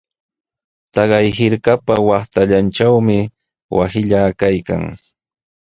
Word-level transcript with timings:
Taqay 0.93 1.27
hirkapa 1.37 1.93
waqtallantrawmi 2.07 3.19
wasillaa 3.77 4.29
kaykan. 4.41 4.83